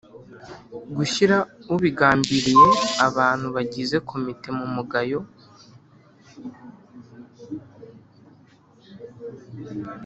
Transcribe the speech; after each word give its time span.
gushyira 0.95 1.37
ubigambiriye 1.73 2.67
abantu 3.07 3.47
bagize 3.55 3.95
komite 4.09 4.49
mu 4.57 4.67
mugayo 4.73 5.19